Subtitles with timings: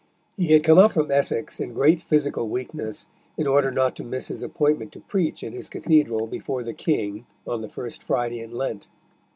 [0.35, 3.05] He had come up from Essex in great physical weakness
[3.37, 7.27] in order not to miss his appointment to preach in his cathedral before the King
[7.45, 8.87] on the first Friday in Lent.